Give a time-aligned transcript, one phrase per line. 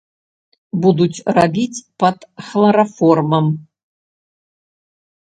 [0.83, 2.17] Будуць рабіць пад
[2.47, 3.45] хлараформам.